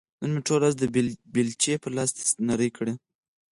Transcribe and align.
نن 0.19 0.29
مې 0.33 0.41
ټوله 0.47 0.59
ورځ 0.63 0.73
د 0.79 0.83
بېلچې 1.33 1.73
لاستي 1.95 2.23
نري 2.47 2.69
کړ. 2.77 2.85